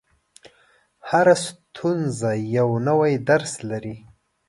•هره 1.09 1.35
ستونزه 1.45 2.31
یو 2.57 2.69
نوی 2.87 3.13
درس 3.29 3.53
لري. 3.69 3.95